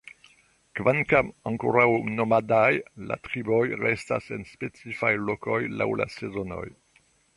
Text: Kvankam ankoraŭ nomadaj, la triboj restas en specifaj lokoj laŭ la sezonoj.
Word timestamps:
Kvankam 0.77 1.27
ankoraŭ 1.49 1.83
nomadaj, 2.15 2.71
la 3.11 3.17
triboj 3.27 3.61
restas 3.83 4.31
en 4.39 4.49
specifaj 4.55 5.13
lokoj 5.29 5.61
laŭ 5.83 5.89
la 6.01 6.09
sezonoj. 6.17 6.65